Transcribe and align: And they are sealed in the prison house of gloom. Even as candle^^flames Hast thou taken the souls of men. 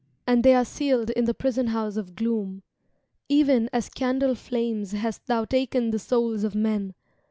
And 0.25 0.43
they 0.43 0.55
are 0.55 0.65
sealed 0.65 1.11
in 1.11 1.25
the 1.25 1.33
prison 1.35 1.67
house 1.67 1.95
of 1.95 2.15
gloom. 2.15 2.63
Even 3.29 3.69
as 3.71 3.87
candle^^flames 3.87 4.93
Hast 4.93 5.27
thou 5.27 5.45
taken 5.45 5.91
the 5.91 5.99
souls 5.99 6.43
of 6.43 6.55
men. 6.55 6.95